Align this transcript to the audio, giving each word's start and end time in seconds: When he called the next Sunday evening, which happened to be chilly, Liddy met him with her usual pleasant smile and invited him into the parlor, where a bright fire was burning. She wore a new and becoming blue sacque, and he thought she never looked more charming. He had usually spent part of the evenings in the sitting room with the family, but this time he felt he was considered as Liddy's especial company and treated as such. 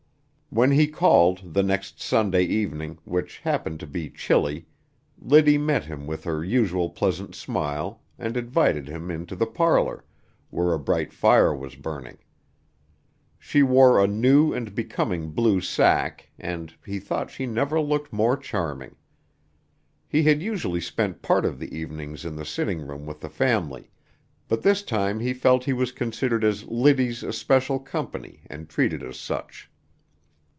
When 0.53 0.71
he 0.71 0.85
called 0.85 1.53
the 1.53 1.63
next 1.63 2.01
Sunday 2.01 2.43
evening, 2.43 2.97
which 3.05 3.37
happened 3.37 3.79
to 3.79 3.87
be 3.87 4.09
chilly, 4.09 4.65
Liddy 5.17 5.57
met 5.57 5.85
him 5.85 6.05
with 6.05 6.25
her 6.25 6.43
usual 6.43 6.89
pleasant 6.89 7.33
smile 7.35 8.01
and 8.19 8.35
invited 8.35 8.89
him 8.89 9.09
into 9.09 9.33
the 9.33 9.45
parlor, 9.47 10.03
where 10.49 10.73
a 10.73 10.77
bright 10.77 11.13
fire 11.13 11.55
was 11.55 11.77
burning. 11.77 12.17
She 13.39 13.63
wore 13.63 14.03
a 14.03 14.07
new 14.07 14.51
and 14.53 14.75
becoming 14.75 15.29
blue 15.31 15.61
sacque, 15.61 16.29
and 16.37 16.73
he 16.85 16.99
thought 16.99 17.31
she 17.31 17.45
never 17.45 17.79
looked 17.79 18.11
more 18.11 18.35
charming. 18.35 18.97
He 20.05 20.23
had 20.23 20.41
usually 20.41 20.81
spent 20.81 21.21
part 21.21 21.45
of 21.45 21.59
the 21.59 21.73
evenings 21.73 22.25
in 22.25 22.35
the 22.35 22.43
sitting 22.43 22.85
room 22.85 23.05
with 23.05 23.21
the 23.21 23.29
family, 23.29 23.89
but 24.49 24.63
this 24.63 24.83
time 24.83 25.21
he 25.21 25.33
felt 25.33 25.63
he 25.63 25.71
was 25.71 25.93
considered 25.93 26.43
as 26.43 26.65
Liddy's 26.65 27.23
especial 27.23 27.79
company 27.79 28.41
and 28.47 28.67
treated 28.67 29.01
as 29.01 29.15
such. 29.17 29.69